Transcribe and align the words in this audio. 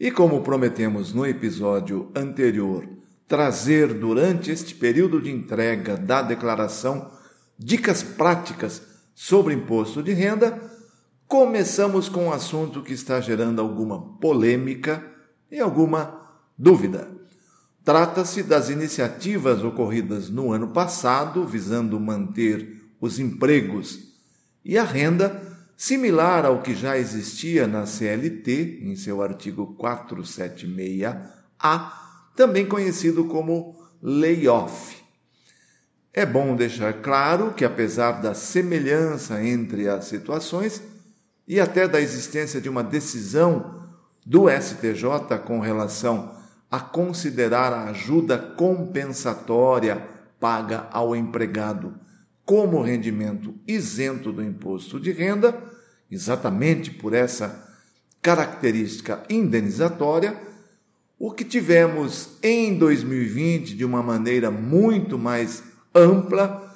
E 0.00 0.10
como 0.10 0.40
prometemos 0.40 1.12
no 1.12 1.26
episódio 1.26 2.10
anterior, 2.14 2.88
trazer 3.28 3.92
durante 3.92 4.50
este 4.50 4.74
período 4.74 5.20
de 5.20 5.30
entrega 5.30 5.94
da 5.94 6.22
declaração 6.22 7.10
dicas 7.58 8.02
práticas 8.02 8.80
sobre 9.14 9.52
imposto 9.52 10.02
de 10.02 10.14
renda, 10.14 10.58
começamos 11.28 12.08
com 12.08 12.28
um 12.28 12.32
assunto 12.32 12.82
que 12.82 12.94
está 12.94 13.20
gerando 13.20 13.60
alguma 13.60 14.16
polêmica 14.16 15.04
e 15.50 15.60
alguma 15.60 16.18
dúvida. 16.56 17.06
Trata-se 17.84 18.42
das 18.42 18.70
iniciativas 18.70 19.62
ocorridas 19.62 20.30
no 20.30 20.50
ano 20.50 20.68
passado 20.68 21.44
visando 21.44 22.00
manter 22.00 22.90
os 22.98 23.18
empregos 23.18 23.98
e 24.64 24.78
a 24.78 24.82
renda 24.82 25.59
similar 25.80 26.44
ao 26.44 26.60
que 26.60 26.74
já 26.74 26.98
existia 26.98 27.66
na 27.66 27.86
CLT, 27.86 28.80
em 28.82 28.94
seu 28.94 29.22
artigo 29.22 29.74
476A, 29.80 31.92
também 32.36 32.66
conhecido 32.66 33.24
como 33.24 33.74
layoff. 34.02 34.94
É 36.12 36.26
bom 36.26 36.54
deixar 36.54 37.00
claro 37.00 37.54
que, 37.54 37.64
apesar 37.64 38.20
da 38.20 38.34
semelhança 38.34 39.42
entre 39.42 39.88
as 39.88 40.04
situações 40.04 40.82
e 41.48 41.58
até 41.58 41.88
da 41.88 41.98
existência 41.98 42.60
de 42.60 42.68
uma 42.68 42.84
decisão 42.84 43.88
do 44.26 44.50
STJ 44.50 45.38
com 45.46 45.60
relação 45.60 46.34
a 46.70 46.78
considerar 46.78 47.72
a 47.72 47.84
ajuda 47.84 48.36
compensatória 48.36 49.96
paga 50.38 50.88
ao 50.92 51.16
empregado 51.16 51.98
como 52.50 52.82
rendimento 52.82 53.54
isento 53.64 54.32
do 54.32 54.42
imposto 54.42 54.98
de 54.98 55.12
renda, 55.12 55.56
exatamente 56.10 56.90
por 56.90 57.14
essa 57.14 57.68
característica 58.20 59.22
indenizatória, 59.28 60.36
o 61.18 61.30
que 61.30 61.44
tivemos 61.44 62.30
em 62.42 62.76
2020 62.76 63.76
de 63.76 63.84
uma 63.84 64.02
maneira 64.02 64.50
muito 64.50 65.18
mais 65.18 65.62
ampla 65.94 66.70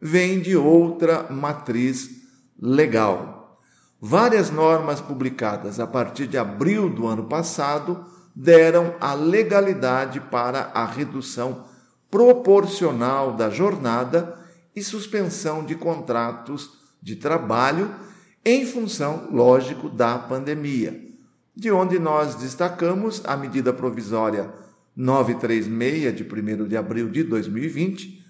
vem 0.00 0.40
de 0.40 0.56
outra 0.56 1.24
matriz 1.30 2.10
legal. 2.60 3.60
Várias 4.00 4.50
normas 4.50 5.00
publicadas 5.00 5.78
a 5.78 5.86
partir 5.86 6.26
de 6.26 6.38
abril 6.38 6.88
do 6.88 7.06
ano 7.06 7.24
passado 7.24 8.06
deram 8.34 8.94
a 9.00 9.12
legalidade 9.12 10.20
para 10.20 10.70
a 10.72 10.86
redução 10.86 11.64
proporcional 12.10 13.34
da 13.34 13.50
jornada 13.50 14.38
e 14.74 14.82
suspensão 14.82 15.64
de 15.64 15.74
contratos 15.74 16.70
de 17.02 17.16
trabalho 17.16 17.94
em 18.44 18.64
função, 18.64 19.28
lógico, 19.30 19.88
da 19.88 20.18
pandemia, 20.18 21.08
de 21.54 21.70
onde 21.70 21.98
nós 21.98 22.34
destacamos 22.36 23.22
a 23.24 23.36
medida 23.36 23.72
provisória 23.72 24.50
936 24.96 26.16
de 26.16 26.24
1 26.24 26.68
de 26.68 26.76
abril 26.76 27.08
de 27.10 27.22
2020, 27.22 28.24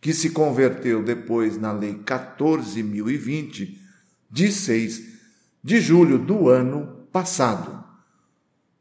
que 0.00 0.12
se 0.12 0.30
converteu 0.30 1.02
depois 1.02 1.56
na 1.56 1.72
Lei 1.72 1.94
14.020 1.94 3.78
de 4.30 4.50
6 4.50 5.12
de 5.62 5.80
julho 5.80 6.18
do 6.18 6.48
ano 6.48 7.06
passado. 7.12 7.84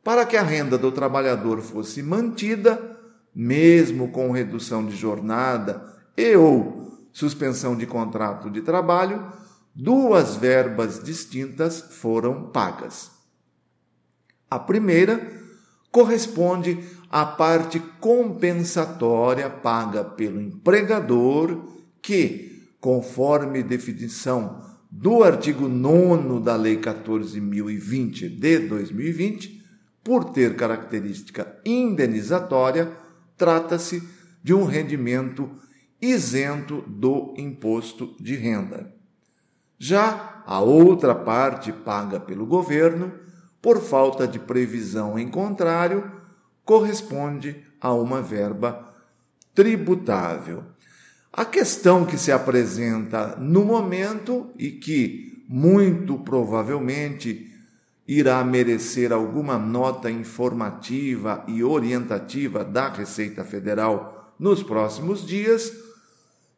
Para 0.03 0.25
que 0.25 0.35
a 0.35 0.41
renda 0.41 0.79
do 0.79 0.91
trabalhador 0.91 1.61
fosse 1.61 2.01
mantida, 2.01 2.97
mesmo 3.35 4.09
com 4.09 4.31
redução 4.31 4.85
de 4.85 4.95
jornada 4.95 5.84
e 6.17 6.35
ou 6.35 7.07
suspensão 7.13 7.75
de 7.75 7.85
contrato 7.85 8.50
de 8.50 8.61
trabalho, 8.61 9.23
duas 9.73 10.35
verbas 10.35 11.03
distintas 11.03 11.81
foram 11.81 12.49
pagas. 12.51 13.11
A 14.49 14.59
primeira 14.59 15.31
corresponde 15.91 16.79
à 17.09 17.25
parte 17.25 17.79
compensatória 17.99 19.49
paga 19.49 20.03
pelo 20.03 20.41
empregador 20.41 21.65
que, 22.01 22.69
conforme 22.79 23.63
definição 23.63 24.61
do 24.89 25.23
artigo 25.23 25.67
9 25.69 26.41
da 26.41 26.55
Lei 26.55 26.77
14.020 26.77 28.29
de 28.29 28.59
2020, 28.59 29.61
por 30.03 30.25
ter 30.31 30.55
característica 30.55 31.59
indenizatória, 31.65 32.91
trata-se 33.37 34.01
de 34.43 34.53
um 34.53 34.65
rendimento 34.65 35.49
isento 36.01 36.83
do 36.87 37.33
imposto 37.37 38.15
de 38.19 38.35
renda. 38.35 39.00
Já 39.83 40.43
a 40.45 40.59
outra 40.59 41.15
parte 41.15 41.71
paga 41.71 42.19
pelo 42.19 42.45
governo, 42.45 43.11
por 43.59 43.81
falta 43.81 44.27
de 44.27 44.37
previsão 44.37 45.17
em 45.17 45.27
contrário, 45.27 46.03
corresponde 46.63 47.65
a 47.81 47.91
uma 47.91 48.21
verba 48.21 48.93
tributável. 49.55 50.63
A 51.33 51.43
questão 51.43 52.05
que 52.05 52.15
se 52.15 52.31
apresenta 52.31 53.35
no 53.37 53.65
momento 53.65 54.51
e 54.55 54.69
que 54.69 55.43
muito 55.49 56.19
provavelmente 56.19 57.51
irá 58.07 58.43
merecer 58.43 59.11
alguma 59.11 59.57
nota 59.57 60.11
informativa 60.11 61.43
e 61.47 61.63
orientativa 61.63 62.63
da 62.63 62.87
Receita 62.87 63.43
Federal 63.43 64.35
nos 64.37 64.61
próximos 64.61 65.25
dias 65.25 65.73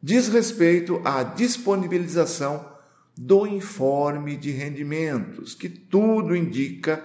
diz 0.02 0.28
respeito 0.28 1.00
à 1.06 1.22
disponibilização 1.22 2.73
do 3.16 3.46
informe 3.46 4.36
de 4.36 4.50
rendimentos, 4.50 5.54
que 5.54 5.68
tudo 5.68 6.34
indica 6.34 7.04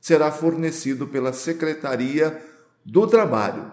será 0.00 0.30
fornecido 0.30 1.06
pela 1.06 1.32
Secretaria 1.32 2.40
do 2.84 3.06
Trabalho. 3.06 3.72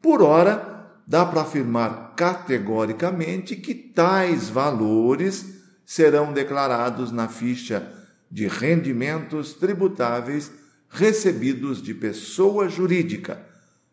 Por 0.00 0.22
ora, 0.22 1.00
dá 1.06 1.26
para 1.26 1.42
afirmar 1.42 2.14
categoricamente 2.16 3.56
que 3.56 3.74
tais 3.74 4.48
valores 4.48 5.60
serão 5.84 6.32
declarados 6.32 7.10
na 7.10 7.28
ficha 7.28 7.92
de 8.30 8.46
rendimentos 8.46 9.54
tributáveis 9.54 10.52
recebidos 10.88 11.82
de 11.82 11.92
pessoa 11.92 12.68
jurídica, 12.68 13.44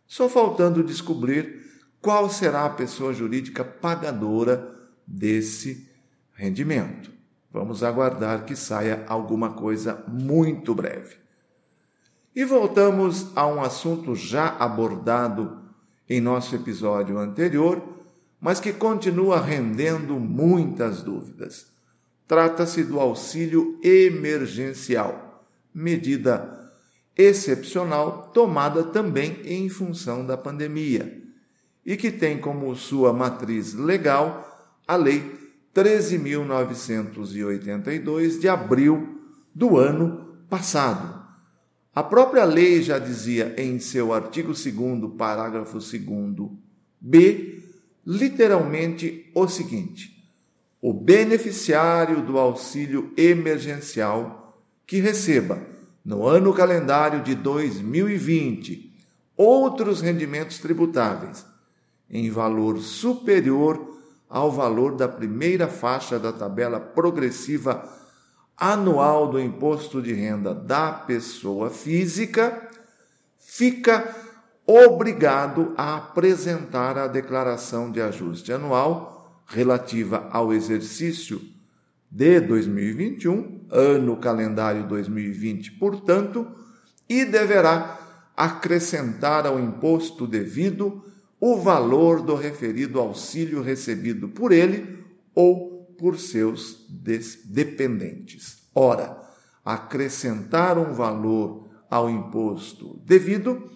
só 0.05 0.29
faltando 0.29 0.83
descobrir 0.83 1.65
qual 1.99 2.29
será 2.29 2.65
a 2.65 2.69
pessoa 2.69 3.13
jurídica 3.13 3.63
pagadora 3.63 4.75
desse 5.05 5.87
rendimento. 6.37 7.11
Vamos 7.51 7.83
aguardar 7.83 8.45
que 8.45 8.55
saia 8.55 9.03
alguma 9.07 9.53
coisa 9.53 10.03
muito 10.07 10.75
breve. 10.75 11.15
E 12.35 12.45
voltamos 12.45 13.35
a 13.35 13.47
um 13.47 13.61
assunto 13.61 14.13
já 14.13 14.55
abordado 14.59 15.63
em 16.07 16.21
nosso 16.21 16.55
episódio 16.55 17.17
anterior, 17.17 17.81
mas 18.39 18.59
que 18.59 18.71
continua 18.71 19.41
rendendo 19.41 20.19
muitas 20.19 21.01
dúvidas. 21.01 21.71
Trata-se 22.27 22.83
do 22.83 22.99
auxílio 22.99 23.79
emergencial, 23.83 25.43
medida 25.73 26.71
excepcional 27.17 28.29
tomada 28.31 28.83
também 28.83 29.41
em 29.43 29.67
função 29.67 30.23
da 30.23 30.37
pandemia 30.37 31.23
e 31.83 31.97
que 31.97 32.11
tem 32.11 32.37
como 32.37 32.75
sua 32.75 33.11
matriz 33.11 33.73
legal 33.73 34.77
a 34.87 34.95
Lei 34.95 35.46
13.982 35.77 38.39
de 38.39 38.49
abril 38.49 39.19
do 39.53 39.77
ano 39.77 40.39
passado. 40.49 41.21
A 41.93 42.01
própria 42.01 42.45
lei 42.45 42.81
já 42.81 42.97
dizia 42.97 43.53
em 43.59 43.79
seu 43.79 44.11
artigo 44.11 44.53
2, 44.53 44.73
parágrafo 45.15 45.77
2b, 45.77 47.59
literalmente 48.03 49.29
o 49.35 49.47
seguinte: 49.47 50.27
o 50.81 50.91
beneficiário 50.91 52.23
do 52.23 52.39
auxílio 52.39 53.13
emergencial 53.15 54.59
que 54.83 54.99
receba, 54.99 55.61
no 56.03 56.25
ano 56.25 56.55
calendário 56.55 57.21
de 57.21 57.35
2020, 57.35 58.95
outros 59.35 60.01
rendimentos 60.01 60.57
tributáveis 60.57 61.45
em 62.09 62.31
valor 62.31 62.79
superior 62.79 63.86
ao 64.29 64.51
valor 64.51 64.95
da 64.95 65.07
primeira 65.07 65.67
faixa 65.67 66.19
da 66.19 66.31
tabela 66.31 66.79
progressiva 66.79 67.87
anual 68.57 69.29
do 69.29 69.39
imposto 69.39 70.01
de 70.01 70.13
renda 70.13 70.53
da 70.53 70.91
pessoa 70.91 71.69
física, 71.69 72.69
fica 73.37 74.15
obrigado 74.65 75.73
a 75.77 75.95
apresentar 75.95 76.97
a 76.97 77.07
declaração 77.07 77.91
de 77.91 78.01
ajuste 78.01 78.51
anual 78.51 79.41
relativa 79.45 80.27
ao 80.31 80.51
exercício 80.51 81.39
de 82.09 82.39
2021, 82.41 83.67
ano 83.69 84.17
calendário 84.17 84.87
2020, 84.87 85.73
portanto, 85.73 86.47
e 87.07 87.23
deverá 87.23 87.99
acrescentar 88.35 89.45
ao 89.45 89.59
imposto 89.59 90.27
devido 90.27 91.03
o 91.39 91.57
valor 91.57 92.21
do 92.21 92.35
referido 92.35 92.99
auxílio 92.99 93.61
recebido 93.61 94.27
por 94.29 94.51
ele 94.51 95.03
ou 95.35 95.85
por 95.97 96.17
seus 96.17 96.85
dependentes. 97.45 98.67
Ora, 98.73 99.17
acrescentar 99.63 100.77
um 100.77 100.93
valor 100.93 101.69
ao 101.89 102.09
imposto 102.09 102.99
devido 103.05 103.69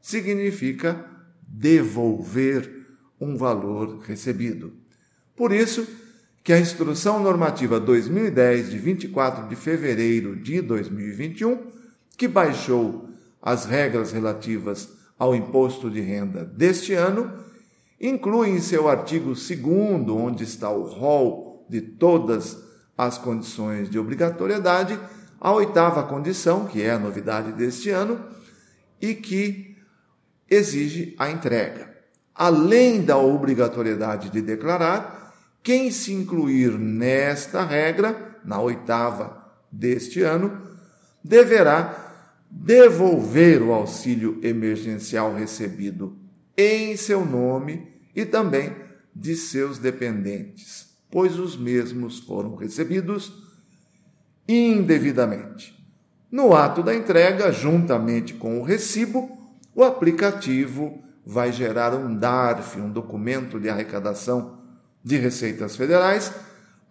significa 0.00 1.04
devolver 1.46 2.86
um 3.20 3.36
valor 3.36 4.00
recebido. 4.00 4.72
Por 5.36 5.52
isso, 5.52 5.86
que 6.42 6.52
a 6.52 6.60
Instrução 6.60 7.22
Normativa 7.22 7.80
2010, 7.80 8.70
de 8.70 8.78
24 8.78 9.48
de 9.48 9.56
fevereiro 9.56 10.36
de 10.36 10.60
2021, 10.60 11.72
que 12.18 12.28
baixou 12.28 13.08
as 13.40 13.64
regras 13.64 14.12
relativas 14.12 14.88
ao 15.18 15.34
imposto 15.34 15.90
de 15.90 16.00
renda 16.00 16.44
deste 16.44 16.92
ano, 16.94 17.32
inclui 18.00 18.50
em 18.50 18.60
seu 18.60 18.88
artigo 18.88 19.32
2, 19.34 19.60
onde 20.08 20.44
está 20.44 20.70
o 20.70 20.84
rol 20.84 21.66
de 21.68 21.80
todas 21.80 22.58
as 22.96 23.18
condições 23.18 23.88
de 23.88 23.98
obrigatoriedade, 23.98 24.98
a 25.40 25.52
oitava 25.52 26.02
condição, 26.02 26.66
que 26.66 26.82
é 26.82 26.92
a 26.92 26.98
novidade 26.98 27.52
deste 27.52 27.90
ano, 27.90 28.20
e 29.00 29.14
que 29.14 29.76
exige 30.48 31.14
a 31.18 31.30
entrega. 31.30 31.92
Além 32.34 33.02
da 33.02 33.16
obrigatoriedade 33.16 34.30
de 34.30 34.40
declarar, 34.40 35.34
quem 35.62 35.90
se 35.90 36.12
incluir 36.12 36.78
nesta 36.78 37.64
regra, 37.64 38.38
na 38.44 38.60
oitava 38.60 39.50
deste 39.70 40.22
ano, 40.22 40.60
deverá 41.22 42.03
devolver 42.56 43.60
o 43.60 43.72
auxílio 43.72 44.38
emergencial 44.42 45.34
recebido 45.34 46.16
em 46.56 46.96
seu 46.96 47.24
nome 47.24 47.88
e 48.14 48.24
também 48.24 48.74
de 49.14 49.34
seus 49.34 49.78
dependentes, 49.78 50.96
pois 51.10 51.38
os 51.38 51.56
mesmos 51.56 52.20
foram 52.20 52.54
recebidos 52.54 53.32
indevidamente. 54.48 55.74
No 56.30 56.54
ato 56.54 56.82
da 56.82 56.94
entrega, 56.94 57.50
juntamente 57.50 58.34
com 58.34 58.60
o 58.60 58.62
recibo, 58.62 59.36
o 59.74 59.82
aplicativo 59.82 61.02
vai 61.26 61.52
gerar 61.52 61.94
um 61.94 62.14
DARF, 62.14 62.80
um 62.80 62.90
documento 62.90 63.58
de 63.58 63.68
arrecadação 63.68 64.58
de 65.02 65.16
receitas 65.16 65.76
federais, 65.76 66.32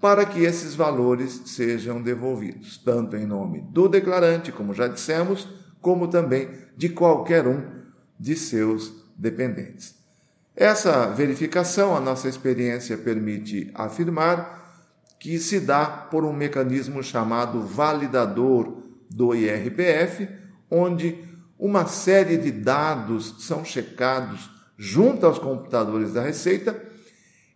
para 0.03 0.25
que 0.25 0.43
esses 0.43 0.75
valores 0.75 1.43
sejam 1.45 2.01
devolvidos, 2.01 2.77
tanto 2.77 3.15
em 3.15 3.25
nome 3.25 3.61
do 3.71 3.87
declarante, 3.87 4.51
como 4.51 4.73
já 4.73 4.85
dissemos, 4.85 5.47
como 5.79 6.09
também 6.09 6.49
de 6.75 6.89
qualquer 6.89 7.47
um 7.47 7.63
de 8.19 8.35
seus 8.35 8.91
dependentes. 9.17 9.95
Essa 10.53 11.07
verificação, 11.07 11.95
a 11.95 12.01
nossa 12.01 12.27
experiência 12.27 12.97
permite 12.97 13.71
afirmar 13.73 14.83
que 15.17 15.39
se 15.39 15.61
dá 15.61 15.85
por 15.85 16.25
um 16.25 16.33
mecanismo 16.33 17.01
chamado 17.01 17.61
validador 17.61 18.83
do 19.09 19.33
IRPF, 19.33 20.27
onde 20.69 21.17
uma 21.57 21.85
série 21.85 22.35
de 22.35 22.51
dados 22.51 23.35
são 23.39 23.63
checados 23.63 24.49
junto 24.77 25.25
aos 25.25 25.39
computadores 25.39 26.11
da 26.11 26.21
Receita 26.23 26.91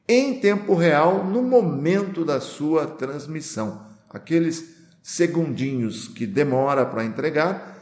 em 0.07 0.39
tempo 0.39 0.73
real 0.73 1.25
no 1.25 1.41
momento 1.41 2.23
da 2.23 2.39
sua 2.39 2.87
transmissão. 2.87 3.85
Aqueles 4.09 4.77
segundinhos 5.03 6.07
que 6.07 6.25
demora 6.25 6.85
para 6.85 7.03
entregar, 7.03 7.75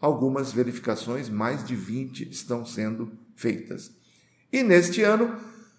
algumas 0.00 0.52
verificações, 0.52 1.28
mais 1.28 1.64
de 1.64 1.74
20 1.74 2.30
estão 2.30 2.64
sendo 2.64 3.12
feitas. 3.34 3.90
E 4.52 4.62
neste 4.62 5.02
ano, 5.02 5.34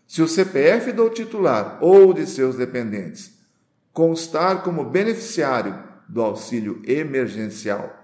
se 0.07 0.21
o 0.21 0.27
CPF 0.27 0.91
do 0.91 1.09
titular 1.09 1.77
ou 1.81 2.13
de 2.13 2.27
seus 2.27 2.55
dependentes 2.55 3.33
constar 3.93 4.63
como 4.63 4.89
beneficiário 4.89 5.81
do 6.09 6.21
auxílio 6.21 6.81
emergencial 6.85 8.03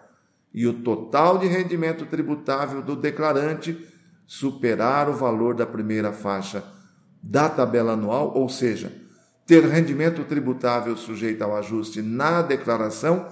e 0.53 0.65
o 0.65 0.73
total 0.81 1.37
de 1.37 1.47
rendimento 1.47 2.05
tributável 2.05 2.81
do 2.81 2.95
declarante 2.95 3.87
superar 4.25 5.09
o 5.09 5.13
valor 5.13 5.53
da 5.53 5.65
primeira 5.65 6.13
faixa 6.13 6.63
da 7.21 7.47
tabela 7.47 7.93
anual, 7.93 8.35
ou 8.35 8.49
seja, 8.49 8.91
ter 9.45 9.63
rendimento 9.65 10.23
tributável 10.23 10.97
sujeito 10.97 11.43
ao 11.43 11.55
ajuste 11.57 12.01
na 12.01 12.41
declaração 12.41 13.27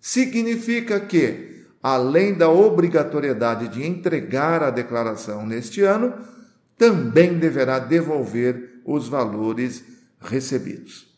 significa 0.00 1.00
que, 1.00 1.66
além 1.82 2.34
da 2.34 2.48
obrigatoriedade 2.50 3.68
de 3.68 3.86
entregar 3.86 4.62
a 4.62 4.70
declaração 4.70 5.46
neste 5.46 5.80
ano, 5.82 6.12
também 6.76 7.38
deverá 7.38 7.78
devolver 7.78 8.82
os 8.84 9.08
valores 9.08 9.82
recebidos. 10.20 11.08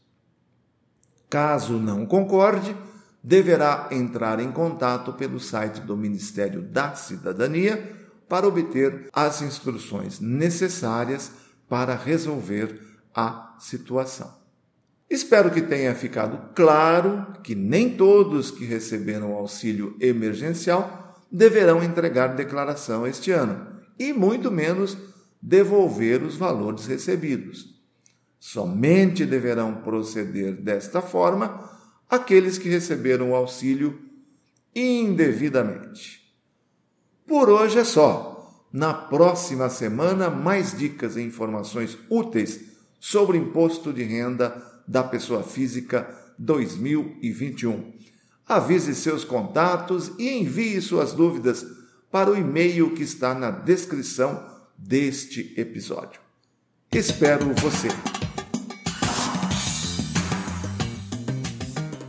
Caso 1.29 1.73
não 1.75 2.07
concorde, 2.07 2.77
deverá 3.23 3.89
entrar 3.91 4.41
em 4.41 4.51
contato 4.51 5.13
pelo 5.13 5.39
site 5.39 5.81
do 5.81 5.97
Ministério 5.97 6.63
da 6.63 6.95
Cidadania 6.95 8.01
para 8.29 8.49
obter 8.49 9.09
as 9.13 9.43
instruções 9.43 10.19
necessárias 10.19 11.31
para 11.69 11.95
resolver 11.95 12.81
a 13.15 13.55
situação. 13.59 14.43
Espero 15.09 15.51
que 15.51 15.61
tenha 15.61 15.95
ficado 15.95 16.55
claro 16.55 17.27
que 17.45 17.55
nem 17.55 17.97
todos 17.97 18.51
que 18.51 18.65
receberam 18.65 19.35
auxílio 19.35 19.95
emergencial 20.01 21.03
deverão 21.31 21.83
entregar 21.83 22.35
declaração 22.35 23.07
este 23.07 23.31
ano, 23.31 23.67
e 23.99 24.13
muito 24.13 24.51
menos 24.51 24.97
devolver 25.41 26.23
os 26.23 26.37
valores 26.37 26.87
recebidos. 26.87 27.73
Somente 28.41 29.25
deverão 29.25 29.77
proceder 29.77 30.55
desta 30.55 31.01
forma 31.01 31.71
aqueles 32.13 32.59
que 32.59 32.69
receberam 32.69 33.31
o 33.31 33.35
auxílio 33.35 33.99
indevidamente. 34.77 36.21
Por 37.27 37.49
hoje 37.49 37.79
é 37.79 37.85
só. 37.85 38.69
Na 38.71 38.93
próxima 38.93 39.71
semana, 39.71 40.29
mais 40.29 40.77
dicas 40.77 41.17
e 41.17 41.23
informações 41.23 41.97
úteis 42.11 42.61
sobre 43.01 43.39
o 43.39 43.41
imposto 43.41 43.95
de 43.95 44.03
renda 44.03 44.63
da 44.87 45.03
pessoa 45.03 45.43
física 45.43 46.07
2021. 46.39 47.95
Avise 48.47 48.95
seus 48.95 49.25
contatos 49.25 50.13
e 50.19 50.29
envie 50.29 50.83
suas 50.83 51.15
dúvidas 51.15 51.65
para 52.11 52.31
o 52.31 52.37
e-mail 52.37 52.95
que 52.95 53.03
está 53.03 53.35
na 53.35 53.51
descrição 53.51 54.45
deste 54.77 55.55
episódio. 55.57 56.21
Espero 56.91 57.55
você. 57.55 57.89